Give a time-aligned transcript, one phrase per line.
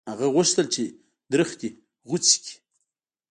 [0.11, 0.83] هغه غوښتل چې
[1.31, 1.59] درخت
[2.09, 2.53] غوڅ کړي.